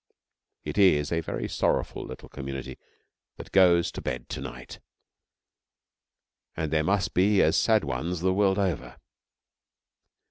[0.63, 2.79] It is a very sorrowful little community
[3.35, 4.79] that goes to bed to night,
[6.57, 8.97] and there must be as sad ones the world over.